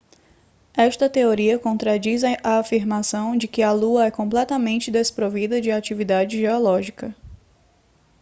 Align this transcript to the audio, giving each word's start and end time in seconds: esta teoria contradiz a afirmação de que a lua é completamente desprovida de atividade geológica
esta 0.75 1.07
teoria 1.07 1.59
contradiz 1.59 2.23
a 2.23 2.57
afirmação 2.57 3.37
de 3.37 3.47
que 3.47 3.61
a 3.61 3.71
lua 3.71 4.05
é 4.05 4.09
completamente 4.09 4.89
desprovida 4.89 5.61
de 5.61 5.69
atividade 5.69 6.39
geológica 6.39 7.15